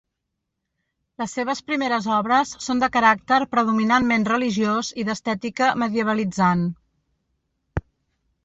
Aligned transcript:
Les 1.23 1.35
seves 1.39 1.59
primeres 1.67 2.07
obres 2.15 2.53
són 2.67 2.81
de 2.83 2.89
caràcter 2.95 3.39
predominantment 3.53 4.25
religiós 4.33 4.91
i 5.03 5.07
d'estètica 5.11 5.69
medievalitzant. 5.83 6.65